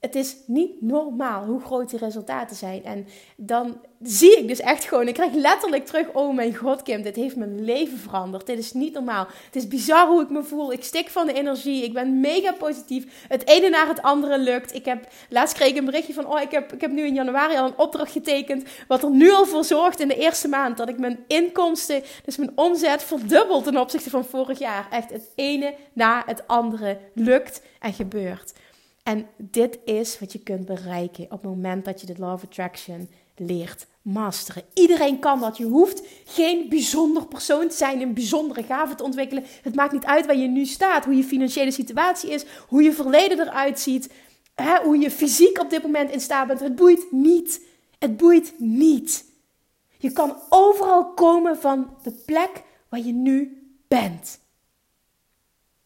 het 0.00 0.14
is 0.14 0.36
niet 0.46 0.82
normaal 0.82 1.44
hoe 1.44 1.60
groot 1.60 1.90
die 1.90 1.98
resultaten 1.98 2.56
zijn. 2.56 2.84
En 2.84 3.06
dan 3.36 3.80
zie 4.02 4.38
ik 4.38 4.48
dus 4.48 4.60
echt 4.60 4.84
gewoon, 4.84 5.08
ik 5.08 5.14
krijg 5.14 5.32
letterlijk 5.34 5.86
terug, 5.86 6.12
oh 6.12 6.34
mijn 6.34 6.56
god 6.56 6.82
Kim, 6.82 7.02
dit 7.02 7.16
heeft 7.16 7.36
mijn 7.36 7.64
leven 7.64 7.98
veranderd. 7.98 8.46
Dit 8.46 8.58
is 8.58 8.72
niet 8.72 8.92
normaal. 8.92 9.26
Het 9.44 9.56
is 9.56 9.68
bizar 9.68 10.06
hoe 10.06 10.22
ik 10.22 10.30
me 10.30 10.42
voel. 10.42 10.72
Ik 10.72 10.84
stik 10.84 11.08
van 11.08 11.26
de 11.26 11.32
energie. 11.32 11.84
Ik 11.84 11.92
ben 11.92 12.20
mega 12.20 12.52
positief. 12.52 13.26
Het 13.28 13.46
ene 13.46 13.68
naar 13.68 13.88
het 13.88 14.02
andere 14.02 14.38
lukt. 14.38 14.74
Ik 14.74 14.84
heb, 14.84 15.08
laatst 15.28 15.54
kreeg 15.54 15.68
ik 15.68 15.76
een 15.76 15.84
berichtje 15.84 16.14
van, 16.14 16.26
oh 16.26 16.40
ik 16.40 16.50
heb, 16.50 16.72
ik 16.72 16.80
heb 16.80 16.90
nu 16.90 17.06
in 17.06 17.14
januari 17.14 17.56
al 17.56 17.66
een 17.66 17.78
opdracht 17.78 18.12
getekend. 18.12 18.68
Wat 18.88 19.02
er 19.02 19.10
nu 19.10 19.32
al 19.32 19.46
voor 19.46 19.64
zorgt 19.64 20.00
in 20.00 20.08
de 20.08 20.18
eerste 20.18 20.48
maand 20.48 20.76
dat 20.76 20.88
ik 20.88 20.98
mijn 20.98 21.24
inkomsten, 21.26 22.02
dus 22.24 22.36
mijn 22.36 22.52
omzet 22.54 23.02
verdubbelt 23.02 23.64
ten 23.64 23.76
opzichte 23.76 24.10
van 24.10 24.24
vorig 24.24 24.58
jaar. 24.58 24.88
Echt 24.90 25.10
het 25.10 25.30
ene 25.34 25.74
na 25.92 26.22
het 26.26 26.46
andere 26.46 26.98
lukt 27.14 27.62
en 27.80 27.92
gebeurt. 27.92 28.52
En 29.08 29.26
dit 29.36 29.78
is 29.84 30.18
wat 30.18 30.32
je 30.32 30.38
kunt 30.38 30.64
bereiken 30.64 31.24
op 31.24 31.30
het 31.30 31.42
moment 31.42 31.84
dat 31.84 32.00
je 32.00 32.06
de 32.06 32.14
Law 32.18 32.32
of 32.32 32.44
Attraction 32.44 33.10
leert 33.36 33.86
masteren. 34.02 34.62
Iedereen 34.74 35.18
kan 35.18 35.40
dat. 35.40 35.56
Je 35.56 35.64
hoeft 35.64 36.02
geen 36.24 36.68
bijzonder 36.68 37.26
persoon 37.26 37.68
te 37.68 37.76
zijn, 37.76 38.00
een 38.00 38.14
bijzondere 38.14 38.62
gave 38.62 38.94
te 38.94 39.02
ontwikkelen. 39.02 39.44
Het 39.62 39.74
maakt 39.74 39.92
niet 39.92 40.04
uit 40.04 40.26
waar 40.26 40.36
je 40.36 40.48
nu 40.48 40.64
staat, 40.64 41.04
hoe 41.04 41.16
je 41.16 41.24
financiële 41.24 41.70
situatie 41.70 42.30
is, 42.30 42.44
hoe 42.68 42.82
je 42.82 42.92
verleden 42.92 43.40
eruit 43.40 43.80
ziet, 43.80 44.12
hè, 44.54 44.82
hoe 44.82 44.98
je 44.98 45.10
fysiek 45.10 45.60
op 45.60 45.70
dit 45.70 45.82
moment 45.82 46.10
in 46.10 46.20
staat 46.20 46.46
bent. 46.46 46.60
Het 46.60 46.76
boeit 46.76 47.12
niet. 47.12 47.66
Het 47.98 48.16
boeit 48.16 48.54
niet. 48.58 49.24
Je 49.98 50.12
kan 50.12 50.36
overal 50.48 51.14
komen 51.14 51.56
van 51.56 51.96
de 52.02 52.12
plek 52.12 52.62
waar 52.88 53.00
je 53.00 53.12
nu 53.12 53.68
bent. 53.88 54.40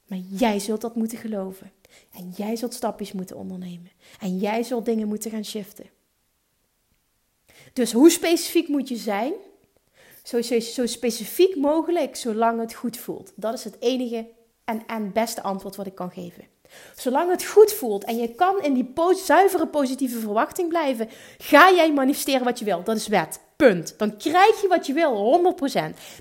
Maar 0.07 0.19
jij 0.19 0.59
zult 0.59 0.81
dat 0.81 0.97
moeten 0.97 1.19
geloven. 1.19 1.73
En 2.13 2.33
jij 2.37 2.57
zult 2.57 2.75
stapjes 2.75 3.13
moeten 3.13 3.37
ondernemen. 3.37 3.91
En 4.21 4.39
jij 4.39 4.63
zult 4.63 4.85
dingen 4.85 5.09
moeten 5.09 5.31
gaan 5.31 5.45
shiften. 5.45 5.87
Dus 7.73 7.93
hoe 7.93 8.11
specifiek 8.11 8.69
moet 8.69 8.89
je 8.89 8.97
zijn? 8.97 9.33
Zo, 10.23 10.87
specifiek 10.87 11.57
mogelijk, 11.57 12.17
zolang 12.17 12.61
het 12.61 12.75
goed 12.75 12.97
voelt. 12.97 13.33
Dat 13.35 13.55
is 13.55 13.65
het 13.65 13.77
enige 13.81 14.27
en, 14.65 14.87
en 14.87 15.13
beste 15.13 15.43
antwoord 15.43 15.77
wat 15.77 15.87
ik 15.87 15.95
kan 15.95 16.11
geven. 16.11 16.45
Zolang 16.97 17.31
het 17.31 17.45
goed 17.45 17.73
voelt 17.73 18.05
en 18.05 18.17
je 18.17 18.35
kan 18.35 18.63
in 18.63 18.75
die 18.75 18.93
zuivere 19.25 19.67
positieve 19.67 20.19
verwachting 20.19 20.69
blijven, 20.69 21.09
ga 21.39 21.73
jij 21.75 21.93
manifesteren 21.93 22.45
wat 22.45 22.59
je 22.59 22.65
wil. 22.65 22.83
Dat 22.85 22.97
is 22.97 23.09
wet. 23.09 23.41
Punt. 23.57 23.95
Dan 23.99 24.17
krijg 24.17 24.61
je 24.61 24.69
wat 24.69 24.87
je 24.87 24.93
wil, 24.93 25.55
100%. 25.55 25.63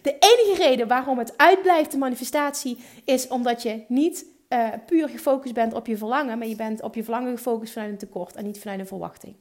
De 0.02 0.16
enige 0.20 0.56
reden 0.58 0.88
waarom 0.88 1.18
het 1.18 1.38
uitblijft, 1.38 1.92
de 1.92 1.98
manifestatie, 1.98 2.78
is 3.06 3.28
omdat 3.28 3.62
je 3.62 3.84
niet 3.88 4.26
uh, 4.54 4.68
puur 4.86 5.10
gefocust 5.10 5.54
bent 5.54 5.74
op 5.74 5.88
je 5.88 5.98
verlangen, 5.98 6.38
maar 6.38 6.48
je 6.48 6.56
bent 6.56 6.82
op 6.82 6.96
je 6.96 7.04
verlangen 7.04 7.38
gefocust 7.38 7.74
vanuit 7.74 7.92
een 7.92 7.98
tekort 7.98 8.36
en 8.36 8.46
niet 8.46 8.60
vanuit 8.60 8.80
een 8.80 8.88
verwachting. 8.88 9.36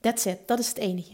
That's 0.00 0.24
it, 0.24 0.38
dat 0.46 0.58
is 0.58 0.68
het 0.68 0.78
enige. 0.78 1.12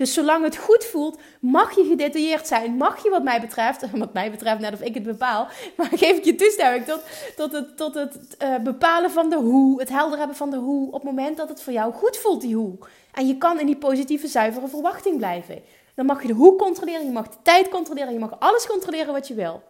Dus 0.00 0.14
zolang 0.14 0.44
het 0.44 0.56
goed 0.56 0.84
voelt, 0.84 1.18
mag 1.40 1.76
je 1.76 1.84
gedetailleerd 1.84 2.46
zijn. 2.46 2.76
Mag 2.76 3.02
je 3.02 3.10
wat 3.10 3.22
mij 3.22 3.40
betreft, 3.40 3.90
wat 4.04 4.12
mij 4.12 4.30
betreft 4.30 4.60
net 4.60 4.72
of 4.72 4.80
ik 4.80 4.94
het 4.94 5.02
bepaal, 5.02 5.48
maar 5.76 5.88
geef 5.94 6.16
ik 6.16 6.24
je 6.24 6.34
toestemming 6.34 6.84
tot, 6.84 7.02
tot 7.36 7.52
het, 7.52 7.76
tot 7.76 7.94
het 7.94 8.16
uh, 8.42 8.58
bepalen 8.58 9.10
van 9.10 9.30
de 9.30 9.36
hoe, 9.36 9.80
het 9.80 9.88
helder 9.88 10.18
hebben 10.18 10.36
van 10.36 10.50
de 10.50 10.56
hoe, 10.56 10.86
op 10.86 10.92
het 10.92 11.02
moment 11.02 11.36
dat 11.36 11.48
het 11.48 11.62
voor 11.62 11.72
jou 11.72 11.92
goed 11.92 12.16
voelt, 12.16 12.40
die 12.40 12.54
hoe. 12.54 12.78
En 13.12 13.26
je 13.26 13.38
kan 13.38 13.60
in 13.60 13.66
die 13.66 13.76
positieve, 13.76 14.26
zuivere 14.28 14.68
verwachting 14.68 15.16
blijven. 15.16 15.62
Dan 15.94 16.06
mag 16.06 16.22
je 16.22 16.28
de 16.28 16.34
hoe 16.34 16.56
controleren, 16.56 17.04
je 17.04 17.12
mag 17.12 17.28
de 17.28 17.36
tijd 17.42 17.68
controleren, 17.68 18.12
je 18.12 18.18
mag 18.18 18.36
alles 18.38 18.66
controleren 18.66 19.12
wat 19.12 19.28
je 19.28 19.34
wil. 19.34 19.62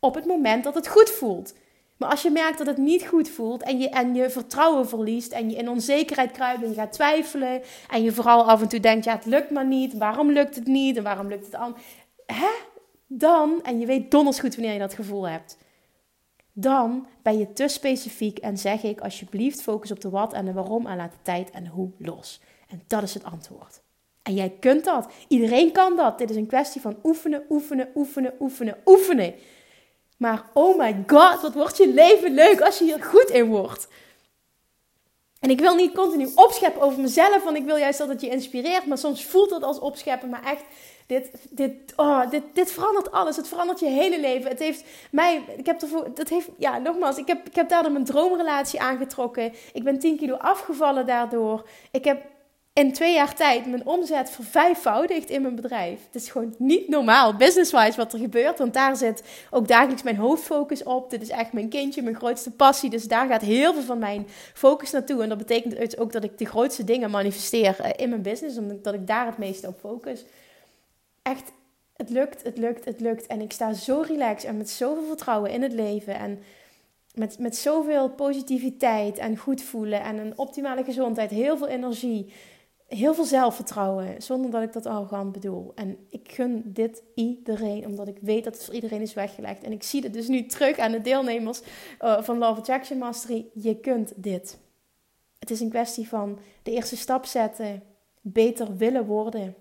Op 0.00 0.14
het 0.14 0.24
moment 0.24 0.64
dat 0.64 0.74
het 0.74 0.88
goed 0.88 1.10
voelt. 1.10 1.54
Maar 1.98 2.10
als 2.10 2.22
je 2.22 2.30
merkt 2.30 2.58
dat 2.58 2.66
het 2.66 2.76
niet 2.76 3.06
goed 3.06 3.28
voelt 3.28 3.62
en 3.62 3.78
je, 3.78 3.88
en 3.88 4.14
je 4.14 4.30
vertrouwen 4.30 4.88
verliest 4.88 5.32
en 5.32 5.50
je 5.50 5.56
in 5.56 5.68
onzekerheid 5.68 6.30
kruipt 6.30 6.62
en 6.62 6.68
je 6.68 6.74
gaat 6.74 6.92
twijfelen 6.92 7.62
en 7.90 8.02
je 8.02 8.12
vooral 8.12 8.48
af 8.48 8.60
en 8.60 8.68
toe 8.68 8.80
denkt, 8.80 9.04
ja 9.04 9.14
het 9.14 9.26
lukt 9.26 9.50
maar 9.50 9.66
niet, 9.66 9.96
waarom 9.96 10.30
lukt 10.30 10.54
het 10.54 10.66
niet 10.66 10.96
en 10.96 11.02
waarom 11.02 11.28
lukt 11.28 11.44
het 11.44 11.54
aan? 11.54 11.76
Hè? 12.26 12.50
Dan, 13.06 13.62
en 13.62 13.80
je 13.80 13.86
weet 13.86 14.10
donders 14.10 14.38
goed 14.38 14.54
wanneer 14.54 14.72
je 14.72 14.78
dat 14.78 14.94
gevoel 14.94 15.28
hebt, 15.28 15.58
dan 16.52 17.06
ben 17.22 17.38
je 17.38 17.52
te 17.52 17.68
specifiek 17.68 18.38
en 18.38 18.58
zeg 18.58 18.82
ik 18.82 19.00
alsjeblieft 19.00 19.62
focus 19.62 19.90
op 19.90 20.00
de 20.00 20.10
wat 20.10 20.32
en 20.32 20.44
de 20.44 20.52
waarom 20.52 20.86
en 20.86 20.96
laat 20.96 21.12
de 21.12 21.18
tijd 21.22 21.50
en 21.50 21.64
de 21.64 21.70
hoe 21.70 21.90
los. 21.98 22.40
En 22.68 22.82
dat 22.86 23.02
is 23.02 23.14
het 23.14 23.24
antwoord. 23.24 23.80
En 24.22 24.34
jij 24.34 24.56
kunt 24.60 24.84
dat. 24.84 25.08
Iedereen 25.28 25.72
kan 25.72 25.96
dat. 25.96 26.18
Dit 26.18 26.30
is 26.30 26.36
een 26.36 26.46
kwestie 26.46 26.80
van 26.80 26.96
oefenen, 27.02 27.42
oefenen, 27.48 27.88
oefenen, 27.94 28.32
oefenen, 28.40 28.76
oefenen. 28.84 29.34
Maar 30.18 30.44
oh 30.52 30.78
my 30.78 31.04
god, 31.06 31.40
wat 31.42 31.54
wordt 31.54 31.76
je 31.76 31.88
leven 31.88 32.34
leuk 32.34 32.60
als 32.60 32.78
je 32.78 32.84
hier 32.84 33.02
goed 33.02 33.30
in 33.30 33.46
wordt. 33.46 33.88
En 35.40 35.50
ik 35.50 35.60
wil 35.60 35.74
niet 35.74 35.94
continu 35.94 36.28
opscheppen 36.34 36.82
over 36.82 37.00
mezelf, 37.00 37.44
want 37.44 37.56
ik 37.56 37.64
wil 37.64 37.76
juist 37.76 37.98
dat 37.98 38.08
het 38.08 38.20
je 38.20 38.28
inspireert. 38.28 38.86
Maar 38.86 38.98
soms 38.98 39.24
voelt 39.24 39.50
het 39.50 39.62
als 39.62 39.78
opscheppen. 39.78 40.28
Maar 40.28 40.44
echt, 40.44 40.62
dit, 41.06 41.30
dit, 41.50 41.74
oh, 41.96 42.30
dit, 42.30 42.42
dit 42.52 42.72
verandert 42.72 43.10
alles. 43.10 43.36
Het 43.36 43.48
verandert 43.48 43.80
je 43.80 43.86
hele 43.86 44.20
leven. 44.20 44.50
Het 44.50 44.58
heeft 44.58 44.84
mij, 45.10 45.42
ik 45.56 45.66
heb 45.66 45.82
ervoor, 45.82 46.14
dat 46.14 46.28
heeft, 46.28 46.48
ja, 46.56 46.78
nogmaals, 46.78 47.18
ik 47.18 47.26
heb, 47.26 47.46
ik 47.46 47.54
heb 47.54 47.68
daardoor 47.68 47.92
mijn 47.92 48.04
droomrelatie 48.04 48.80
aangetrokken. 48.80 49.52
Ik 49.72 49.84
ben 49.84 49.98
10 49.98 50.16
kilo 50.16 50.34
afgevallen 50.34 51.06
daardoor. 51.06 51.68
Ik 51.90 52.04
heb 52.04 52.22
in 52.78 52.92
twee 52.92 53.14
jaar 53.14 53.34
tijd 53.34 53.66
mijn 53.66 53.86
omzet 53.86 54.30
vervijfvoudigd 54.30 55.30
in 55.30 55.42
mijn 55.42 55.54
bedrijf. 55.54 56.00
Het 56.06 56.22
is 56.22 56.30
gewoon 56.30 56.54
niet 56.58 56.88
normaal, 56.88 57.36
business-wise, 57.36 57.96
wat 57.96 58.12
er 58.12 58.18
gebeurt. 58.18 58.58
Want 58.58 58.74
daar 58.74 58.96
zit 58.96 59.22
ook 59.50 59.68
dagelijks 59.68 60.02
mijn 60.02 60.16
hoofdfocus 60.16 60.82
op. 60.82 61.10
Dit 61.10 61.22
is 61.22 61.28
echt 61.28 61.52
mijn 61.52 61.68
kindje, 61.68 62.02
mijn 62.02 62.16
grootste 62.16 62.50
passie. 62.50 62.90
Dus 62.90 63.04
daar 63.04 63.28
gaat 63.28 63.40
heel 63.40 63.72
veel 63.72 63.82
van 63.82 63.98
mijn 63.98 64.26
focus 64.54 64.90
naartoe. 64.90 65.22
En 65.22 65.28
dat 65.28 65.38
betekent 65.38 65.76
dus 65.76 65.98
ook 65.98 66.12
dat 66.12 66.24
ik 66.24 66.38
de 66.38 66.44
grootste 66.44 66.84
dingen 66.84 67.10
manifesteer 67.10 67.80
eh, 67.80 67.90
in 67.96 68.08
mijn 68.08 68.22
business. 68.22 68.58
Omdat 68.58 68.94
ik 68.94 69.06
daar 69.06 69.26
het 69.26 69.38
meeste 69.38 69.66
op 69.66 69.78
focus. 69.80 70.24
Echt, 71.22 71.52
het 71.96 72.10
lukt, 72.10 72.42
het 72.42 72.58
lukt, 72.58 72.84
het 72.84 73.00
lukt. 73.00 73.26
En 73.26 73.40
ik 73.40 73.52
sta 73.52 73.72
zo 73.72 74.04
relaxed 74.06 74.48
en 74.48 74.56
met 74.56 74.70
zoveel 74.70 75.06
vertrouwen 75.06 75.50
in 75.50 75.62
het 75.62 75.72
leven. 75.72 76.18
En 76.18 76.42
met, 77.14 77.38
met 77.38 77.56
zoveel 77.56 78.08
positiviteit 78.10 79.18
en 79.18 79.36
goed 79.36 79.62
voelen 79.62 80.02
en 80.02 80.18
een 80.18 80.32
optimale 80.36 80.84
gezondheid, 80.84 81.30
heel 81.30 81.56
veel 81.56 81.68
energie 81.68 82.32
heel 82.88 83.14
veel 83.14 83.24
zelfvertrouwen, 83.24 84.22
zonder 84.22 84.50
dat 84.50 84.62
ik 84.62 84.72
dat 84.72 84.86
arrogant 84.86 85.32
bedoel. 85.32 85.72
En 85.74 86.06
ik 86.10 86.32
gun 86.32 86.62
dit 86.64 87.02
iedereen, 87.14 87.86
omdat 87.86 88.08
ik 88.08 88.18
weet 88.20 88.44
dat 88.44 88.54
het 88.54 88.64
voor 88.64 88.74
iedereen 88.74 89.00
is 89.00 89.14
weggelegd. 89.14 89.62
En 89.62 89.72
ik 89.72 89.82
zie 89.82 90.02
het 90.02 90.12
dus 90.12 90.28
nu 90.28 90.46
terug 90.46 90.78
aan 90.78 90.92
de 90.92 91.00
deelnemers 91.00 91.60
uh, 92.00 92.22
van 92.22 92.38
Love 92.38 92.60
Attraction 92.60 92.98
Mastery. 92.98 93.46
Je 93.54 93.76
kunt 93.76 94.12
dit. 94.16 94.58
Het 95.38 95.50
is 95.50 95.60
een 95.60 95.68
kwestie 95.68 96.08
van 96.08 96.38
de 96.62 96.70
eerste 96.70 96.96
stap 96.96 97.24
zetten, 97.24 97.82
beter 98.20 98.76
willen 98.76 99.06
worden. 99.06 99.54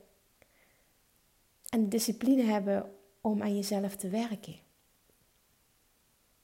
En 1.69 1.83
de 1.83 1.87
discipline 1.87 2.43
hebben 2.43 2.91
om 3.21 3.41
aan 3.41 3.55
jezelf 3.55 3.95
te 3.95 4.09
werken. 4.09 4.55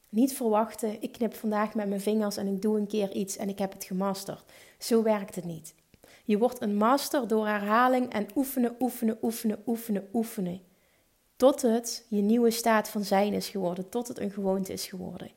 Niet 0.09 0.33
verwachten, 0.33 1.01
ik 1.01 1.11
knip 1.11 1.33
vandaag 1.33 1.73
met 1.73 1.87
mijn 1.87 2.01
vingers 2.01 2.37
en 2.37 2.47
ik 2.47 2.61
doe 2.61 2.77
een 2.77 2.87
keer 2.87 3.11
iets 3.11 3.37
en 3.37 3.49
ik 3.49 3.59
heb 3.59 3.73
het 3.73 3.83
gemasterd. 3.83 4.43
Zo 4.77 5.03
werkt 5.03 5.35
het 5.35 5.45
niet. 5.45 5.73
Je 6.23 6.37
wordt 6.37 6.61
een 6.61 6.75
master 6.75 7.27
door 7.27 7.47
herhaling 7.47 8.13
en 8.13 8.27
oefenen, 8.35 8.75
oefenen, 8.79 9.17
oefenen, 9.21 9.63
oefenen, 9.65 10.09
oefenen. 10.13 10.61
Tot 11.35 11.61
het 11.61 12.05
je 12.09 12.21
nieuwe 12.21 12.51
staat 12.51 12.89
van 12.89 13.03
zijn 13.03 13.33
is 13.33 13.47
geworden, 13.47 13.89
tot 13.89 14.07
het 14.07 14.19
een 14.19 14.31
gewoonte 14.31 14.73
is 14.73 14.87
geworden. 14.87 15.31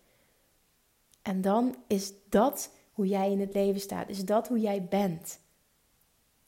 En 1.23 1.41
dan 1.41 1.77
is 1.87 2.13
dat 2.29 2.71
hoe 2.93 3.07
jij 3.07 3.31
in 3.31 3.41
het 3.41 3.55
leven 3.55 3.81
staat, 3.81 4.09
is 4.09 4.25
dat 4.25 4.49
hoe 4.49 4.61
jij 4.61 4.87
bent. 4.91 5.41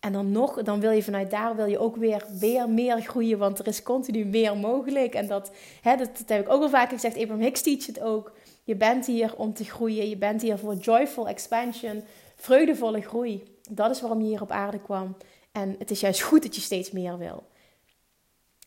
En 0.00 0.12
dan 0.12 0.32
nog, 0.32 0.62
dan 0.62 0.80
wil 0.80 0.90
je 0.90 1.02
vanuit 1.02 1.30
daar 1.30 1.56
wil 1.56 1.66
je 1.66 1.78
ook 1.78 1.96
weer, 1.96 2.68
meer 2.68 3.00
groeien, 3.00 3.38
want 3.38 3.58
er 3.58 3.66
is 3.66 3.82
continu 3.82 4.24
meer 4.24 4.56
mogelijk. 4.56 5.14
En 5.14 5.26
dat, 5.26 5.52
hè, 5.82 5.96
dat 5.96 6.22
heb 6.26 6.40
ik 6.40 6.52
ook 6.52 6.62
al 6.62 6.68
vaker 6.68 6.94
gezegd, 6.94 7.16
Abraham 7.16 7.40
Hicks 7.40 7.62
teach 7.62 7.86
het 7.86 8.00
ook. 8.00 8.32
Je 8.64 8.76
bent 8.76 9.06
hier 9.06 9.36
om 9.36 9.54
te 9.54 9.64
groeien, 9.64 10.08
je 10.08 10.16
bent 10.16 10.42
hier 10.42 10.58
voor 10.58 10.74
joyful 10.74 11.28
expansion, 11.28 12.02
vreugdevolle 12.36 13.00
groei. 13.00 13.42
Dat 13.68 13.90
is 13.90 14.00
waarom 14.00 14.20
je 14.20 14.26
hier 14.26 14.42
op 14.42 14.50
aarde 14.50 14.80
kwam. 14.80 15.16
En 15.52 15.74
het 15.78 15.90
is 15.90 16.00
juist 16.00 16.20
goed 16.20 16.42
dat 16.42 16.54
je 16.54 16.60
steeds 16.60 16.90
meer 16.90 17.18
wil. 17.18 17.46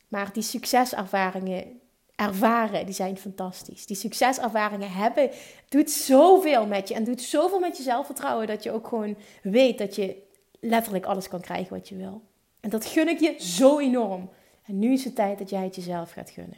Maar 0.08 0.34
die 0.34 0.44
succeservaringen 0.44 1.80
ervaren, 2.16 2.86
die 2.86 2.96
zijn 2.96 3.18
fantastisch. 3.18 3.86
Die 3.86 3.96
succeservaringen 3.96 4.92
hebben, 4.92 5.30
doet 5.70 5.92
zoveel 5.92 6.66
met 6.66 6.88
je. 6.88 6.94
En 6.94 7.04
doet 7.04 7.22
zoveel 7.22 7.60
met 7.60 7.78
je 7.78 7.84
zelfvertrouwen 7.84 8.48
dat 8.48 8.64
je 8.64 8.72
ook 8.72 8.88
gewoon 8.88 9.18
weet 9.44 9.78
dat 9.78 9.96
je 9.96 10.24
letterlijk 10.60 11.06
alles 11.06 11.28
kan 11.28 11.42
krijgen 11.42 11.74
wat 11.74 11.90
je 11.90 11.96
wil. 11.96 12.22
En 12.60 12.70
dat 12.70 12.86
gun 12.86 13.08
ik 13.08 13.20
je 13.20 13.36
zo 13.40 13.80
enorm. 13.80 14.30
En 14.66 14.80
nu 14.80 14.94
is 14.94 15.04
het 15.04 15.16
tijd 15.16 15.38
dat 15.38 15.50
jij 15.50 15.64
het 15.64 15.76
jezelf 15.76 16.12
gaat 16.12 16.30
gunnen. 16.30 16.58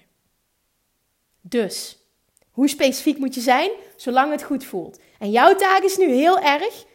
Dus, 1.41 1.97
hoe 2.51 2.67
specifiek 2.67 3.17
moet 3.17 3.35
je 3.35 3.41
zijn? 3.41 3.71
Zolang 3.95 4.31
het 4.31 4.43
goed 4.43 4.63
voelt. 4.63 4.99
En 5.19 5.31
jouw 5.31 5.55
taak 5.55 5.81
is 5.81 5.97
nu 5.97 6.09
heel 6.09 6.39
erg 6.39 6.85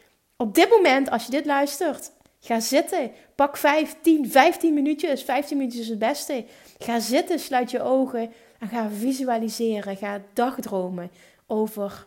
op 0.40 0.54
dit 0.54 0.70
moment, 0.70 1.10
als 1.10 1.24
je 1.24 1.30
dit 1.30 1.46
luistert, 1.46 2.12
ga 2.40 2.60
zitten. 2.60 3.10
Pak 3.34 3.56
5, 3.56 3.96
10, 4.02 4.30
15 4.30 4.74
minuutjes. 4.74 5.22
15 5.22 5.56
minuutjes 5.56 5.82
is 5.82 5.88
het 5.88 5.98
beste. 5.98 6.44
Ga 6.78 7.00
zitten, 7.00 7.38
sluit 7.38 7.70
je 7.70 7.82
ogen 7.82 8.32
en 8.58 8.68
ga 8.68 8.90
visualiseren. 8.90 9.96
Ga 9.96 10.22
dagdromen 10.32 11.10
over 11.46 12.06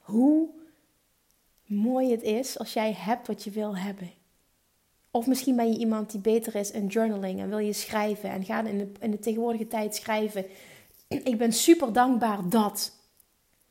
hoe 0.00 0.48
mooi 1.66 2.10
het 2.10 2.22
is 2.22 2.58
als 2.58 2.72
jij 2.72 2.92
hebt 2.92 3.26
wat 3.26 3.44
je 3.44 3.50
wil 3.50 3.76
hebben. 3.76 4.10
Of 5.10 5.26
misschien 5.26 5.56
ben 5.56 5.72
je 5.72 5.78
iemand 5.78 6.10
die 6.10 6.20
beter 6.20 6.54
is 6.54 6.70
in 6.70 6.86
journaling 6.86 7.40
en 7.40 7.48
wil 7.48 7.58
je 7.58 7.72
schrijven 7.72 8.30
en 8.30 8.44
ga 8.44 8.64
in 8.64 8.78
de, 8.78 8.92
in 9.00 9.10
de 9.10 9.18
tegenwoordige 9.18 9.66
tijd 9.66 9.94
schrijven. 9.94 10.46
Ik 11.08 11.38
ben 11.38 11.52
super 11.52 11.92
dankbaar 11.92 12.48
dat. 12.48 12.99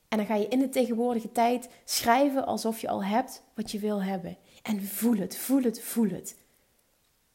En 0.10 0.18
dan 0.18 0.26
ga 0.26 0.36
je 0.36 0.48
in 0.48 0.60
de 0.60 0.70
tegenwoordige 0.70 1.32
tijd 1.32 1.70
schrijven 1.86 2.46
alsof 2.46 2.82
je 2.82 2.90
al 2.90 3.04
hebt 3.04 3.44
wat 3.54 3.72
je 3.72 3.80
wil 3.80 4.04
hebben. 4.04 4.38
En 4.62 4.84
voel 4.84 5.18
het, 5.18 5.38
voel 5.38 5.62
het, 5.62 5.82
voel 5.82 6.10
het. 6.10 6.36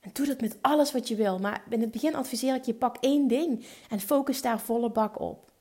En 0.00 0.10
doe 0.12 0.26
dat 0.26 0.40
met 0.40 0.56
alles 0.60 0.92
wat 0.92 1.08
je 1.08 1.14
wil. 1.14 1.38
Maar 1.38 1.62
in 1.68 1.80
het 1.80 1.90
begin 1.90 2.14
adviseer 2.14 2.54
ik 2.54 2.64
je, 2.64 2.74
pak 2.74 2.96
één 3.00 3.28
ding 3.28 3.66
en 3.90 4.00
focus 4.00 4.42
daar 4.42 4.60
volle 4.60 4.90
bak 4.90 5.20
op. 5.20 5.52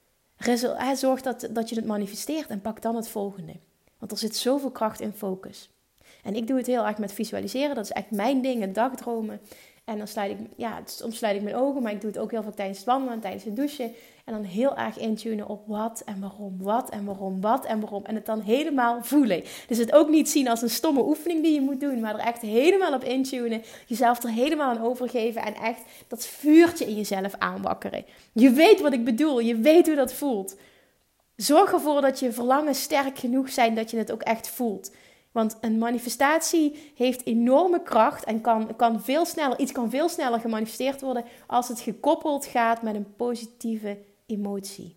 Zorg 0.93 1.21
dat, 1.21 1.47
dat 1.51 1.69
je 1.69 1.75
het 1.75 1.85
manifesteert 1.85 2.49
en 2.49 2.61
pak 2.61 2.81
dan 2.81 2.95
het 2.95 3.07
volgende. 3.07 3.53
Want 3.97 4.11
er 4.11 4.17
zit 4.17 4.35
zoveel 4.35 4.71
kracht 4.71 5.01
in 5.01 5.13
focus. 5.13 5.69
En 6.23 6.35
ik 6.35 6.47
doe 6.47 6.57
het 6.57 6.67
heel 6.67 6.85
erg 6.85 6.97
met 6.97 7.13
visualiseren. 7.13 7.75
Dat 7.75 7.83
is 7.83 7.91
echt 7.91 8.11
mijn 8.11 8.41
ding, 8.41 8.73
dagdromen. 8.73 9.41
En 9.85 9.97
dan 9.97 10.07
sluit 10.07 10.31
ik, 10.31 10.37
ja, 10.55 10.81
soms 10.85 11.17
sluit 11.17 11.35
ik 11.35 11.41
mijn 11.41 11.55
ogen, 11.55 11.81
maar 11.81 11.91
ik 11.91 12.01
doe 12.01 12.09
het 12.09 12.19
ook 12.19 12.31
heel 12.31 12.43
vaak 12.43 12.55
tijdens 12.55 12.77
het 12.77 12.87
wandelen, 12.87 13.19
tijdens 13.19 13.43
het 13.43 13.55
douchen. 13.55 13.93
En 14.25 14.33
dan 14.33 14.43
heel 14.43 14.77
erg 14.77 14.97
intunen 14.97 15.47
op 15.47 15.67
wat 15.67 16.01
en 16.05 16.19
waarom, 16.19 16.57
wat 16.61 16.89
en 16.89 17.05
waarom, 17.05 17.41
wat 17.41 17.65
en 17.65 17.79
waarom. 17.79 18.05
En 18.05 18.15
het 18.15 18.25
dan 18.25 18.41
helemaal 18.41 19.03
voelen. 19.03 19.43
Dus 19.67 19.77
het 19.77 19.93
ook 19.93 20.09
niet 20.09 20.29
zien 20.29 20.47
als 20.47 20.61
een 20.61 20.69
stomme 20.69 21.03
oefening 21.03 21.43
die 21.43 21.53
je 21.53 21.61
moet 21.61 21.79
doen, 21.79 21.99
maar 21.99 22.13
er 22.13 22.25
echt 22.25 22.41
helemaal 22.41 22.93
op 22.93 23.03
intunen. 23.03 23.61
Jezelf 23.87 24.23
er 24.23 24.29
helemaal 24.29 24.69
aan 24.69 24.83
overgeven 24.83 25.41
en 25.41 25.55
echt 25.55 25.81
dat 26.07 26.25
vuurtje 26.25 26.85
in 26.85 26.95
jezelf 26.95 27.35
aanwakkeren. 27.37 28.05
Je 28.33 28.49
weet 28.49 28.81
wat 28.81 28.93
ik 28.93 29.05
bedoel, 29.05 29.39
je 29.39 29.55
weet 29.55 29.87
hoe 29.87 29.95
dat 29.95 30.13
voelt. 30.13 30.55
Zorg 31.35 31.73
ervoor 31.73 32.01
dat 32.01 32.19
je 32.19 32.31
verlangen 32.31 32.75
sterk 32.75 33.19
genoeg 33.19 33.49
zijn 33.49 33.75
dat 33.75 33.91
je 33.91 33.97
het 33.97 34.11
ook 34.11 34.21
echt 34.21 34.47
voelt. 34.47 34.91
Want 35.33 35.57
een 35.61 35.77
manifestatie 35.77 36.91
heeft 36.95 37.25
enorme 37.25 37.83
kracht 37.83 38.23
en 38.23 38.41
kan, 38.41 38.75
kan 38.75 39.01
veel 39.01 39.25
sneller, 39.25 39.59
iets 39.59 39.71
kan 39.71 39.89
veel 39.89 40.09
sneller 40.09 40.39
gemanifesteerd 40.39 41.01
worden 41.01 41.25
als 41.47 41.67
het 41.67 41.79
gekoppeld 41.79 42.45
gaat 42.45 42.81
met 42.81 42.95
een 42.95 43.15
positieve 43.15 43.97
emotie. 44.25 44.95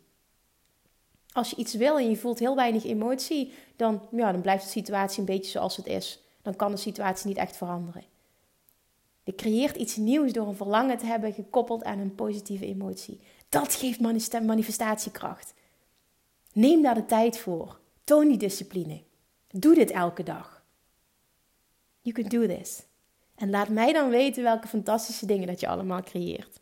Als 1.33 1.50
je 1.50 1.57
iets 1.57 1.75
wil 1.75 1.99
en 1.99 2.11
je 2.11 2.16
voelt 2.16 2.38
heel 2.38 2.57
weinig 2.57 2.85
emotie, 2.85 3.52
dan, 3.76 4.02
ja, 4.11 4.33
dan 4.33 4.40
blijft 4.40 4.64
de 4.64 4.71
situatie 4.71 5.19
een 5.19 5.25
beetje 5.25 5.50
zoals 5.50 5.76
het 5.76 5.87
is. 5.87 6.23
Dan 6.43 6.57
kan 6.57 6.71
de 6.71 6.76
situatie 6.76 7.28
niet 7.28 7.37
echt 7.37 7.57
veranderen. 7.57 8.05
Je 9.23 9.35
creëert 9.35 9.76
iets 9.76 9.97
nieuws 9.97 10.33
door 10.33 10.47
een 10.47 10.57
verlangen 10.57 10.99
te 10.99 11.07
hebben 11.07 11.33
gekoppeld 11.33 11.85
aan 11.85 11.99
een 11.99 12.14
positieve 12.14 12.66
emotie. 12.66 13.21
Dat 13.49 13.75
geeft 13.75 14.00
manifestatiekracht. 14.43 15.55
Neem 16.52 16.83
daar 16.83 16.95
de 16.95 17.07
tijd 17.07 17.38
voor. 17.38 17.78
Toon 18.05 18.28
die 18.28 18.37
discipline. 18.37 19.02
Doe 19.59 19.75
dit 19.75 19.91
elke 19.91 20.23
dag. 20.23 20.63
You 22.01 22.15
can 22.15 22.41
do 22.41 22.47
this. 22.57 22.83
En 23.35 23.51
laat 23.51 23.69
mij 23.69 23.93
dan 23.93 24.09
weten 24.09 24.43
welke 24.43 24.69
fantastische 24.69 25.27
dingen 25.27 25.47
dat 25.47 25.61
je 25.61 25.69
allemaal 25.69 26.03
creëert. 26.03 26.61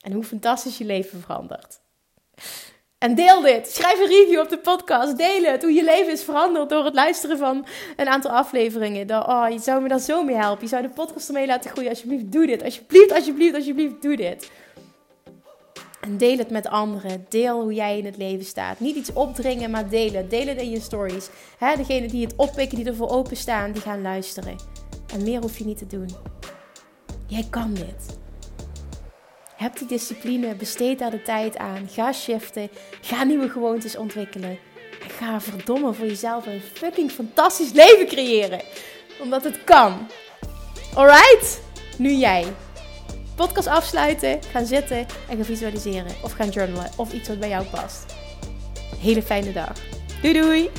En 0.00 0.12
hoe 0.12 0.24
fantastisch 0.24 0.78
je 0.78 0.84
leven 0.84 1.20
verandert. 1.20 1.80
En 2.98 3.14
deel 3.14 3.40
dit. 3.40 3.68
Schrijf 3.68 4.00
een 4.00 4.06
review 4.06 4.40
op 4.40 4.48
de 4.48 4.58
podcast. 4.58 5.16
Deel 5.16 5.42
het. 5.42 5.62
Hoe 5.62 5.72
je 5.72 5.84
leven 5.84 6.12
is 6.12 6.22
veranderd 6.22 6.68
door 6.68 6.84
het 6.84 6.94
luisteren 6.94 7.38
van 7.38 7.66
een 7.96 8.08
aantal 8.08 8.30
afleveringen. 8.30 9.28
oh, 9.28 9.46
je 9.50 9.58
zou 9.58 9.82
me 9.82 9.88
daar 9.88 9.98
zo 9.98 10.24
mee 10.24 10.36
helpen. 10.36 10.62
Je 10.62 10.68
zou 10.68 10.82
de 10.82 10.88
podcast 10.88 11.28
ermee 11.28 11.46
laten 11.46 11.70
groeien. 11.70 11.90
Alsjeblieft, 11.90 12.32
doe 12.32 12.46
dit. 12.46 12.62
Alsjeblieft, 12.62 13.12
alsjeblieft, 13.12 13.54
alsjeblieft, 13.54 14.02
doe 14.02 14.16
dit. 14.16 14.50
En 16.00 16.16
deel 16.16 16.38
het 16.38 16.50
met 16.50 16.68
anderen. 16.68 17.26
Deel 17.28 17.60
hoe 17.60 17.74
jij 17.74 17.98
in 17.98 18.04
het 18.04 18.16
leven 18.16 18.44
staat. 18.44 18.80
Niet 18.80 18.96
iets 18.96 19.12
opdringen, 19.12 19.70
maar 19.70 19.88
delen. 19.88 20.28
Deel 20.28 20.46
het 20.46 20.60
in 20.60 20.70
je 20.70 20.80
stories. 20.80 21.28
He, 21.58 21.76
degene 21.76 22.08
die 22.08 22.24
het 22.24 22.36
oppikken, 22.36 22.76
die 22.76 22.86
ervoor 22.86 23.08
openstaan, 23.08 23.72
die 23.72 23.82
gaan 23.82 24.02
luisteren. 24.02 24.56
En 25.12 25.22
meer 25.22 25.40
hoef 25.40 25.58
je 25.58 25.64
niet 25.64 25.78
te 25.78 25.86
doen. 25.86 26.08
Jij 27.26 27.46
kan 27.50 27.74
dit. 27.74 28.18
Heb 29.56 29.78
die 29.78 29.88
discipline, 29.88 30.54
besteed 30.54 30.98
daar 30.98 31.10
de 31.10 31.22
tijd 31.22 31.56
aan. 31.56 31.88
Ga 31.88 32.12
shiften. 32.12 32.68
Ga 33.00 33.24
nieuwe 33.24 33.48
gewoontes 33.48 33.96
ontwikkelen. 33.96 34.58
En 35.02 35.10
ga 35.10 35.40
verdomme 35.40 35.92
voor 35.92 36.06
jezelf 36.06 36.46
een 36.46 36.60
fucking 36.60 37.10
fantastisch 37.10 37.72
leven 37.72 38.06
creëren. 38.06 38.60
Omdat 39.22 39.44
het 39.44 39.64
kan. 39.64 40.06
Alright? 40.94 41.60
Nu 41.96 42.12
jij 42.12 42.44
podcast 43.34 43.68
afsluiten, 43.68 44.38
gaan 44.52 44.66
zitten 44.66 44.98
en 44.98 45.36
gaan 45.36 45.44
visualiseren. 45.44 46.12
Of 46.22 46.32
gaan 46.32 46.48
journalen. 46.48 46.90
Of 46.96 47.12
iets 47.12 47.28
wat 47.28 47.38
bij 47.38 47.48
jou 47.48 47.64
past. 47.64 48.04
Hele 48.98 49.22
fijne 49.22 49.52
dag. 49.52 49.72
Doei 50.22 50.40
doei! 50.40 50.70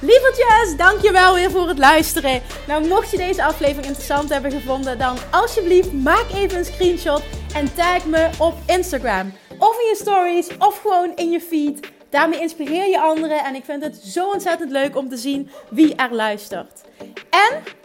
Lievertjes, 0.00 0.76
dankjewel 0.76 1.34
weer 1.34 1.50
voor 1.50 1.68
het 1.68 1.78
luisteren. 1.78 2.42
Nou, 2.66 2.86
mocht 2.86 3.10
je 3.10 3.16
deze 3.16 3.44
aflevering 3.44 3.86
interessant 3.86 4.28
hebben 4.28 4.50
gevonden, 4.50 4.98
dan 4.98 5.16
alsjeblieft 5.30 5.92
maak 5.92 6.26
even 6.34 6.58
een 6.58 6.64
screenshot 6.64 7.22
en 7.54 7.74
tag 7.74 8.04
me 8.04 8.30
op 8.38 8.54
Instagram. 8.66 9.32
Of 9.58 9.80
in 9.80 9.88
je 9.88 9.96
stories, 9.96 10.48
of 10.58 10.80
gewoon 10.80 11.12
in 11.16 11.30
je 11.30 11.40
feed. 11.40 11.92
Daarmee 12.10 12.40
inspireer 12.40 12.88
je 12.88 13.00
anderen 13.00 13.44
en 13.44 13.54
ik 13.54 13.64
vind 13.64 13.82
het 13.82 13.96
zo 13.96 14.30
ontzettend 14.30 14.70
leuk 14.70 14.96
om 14.96 15.08
te 15.08 15.16
zien 15.16 15.50
wie 15.70 15.94
er 15.94 16.14
luistert. 16.14 16.80
En 17.30 17.62